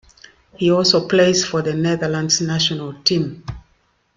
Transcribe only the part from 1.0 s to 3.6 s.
plays for the Netherlands national team.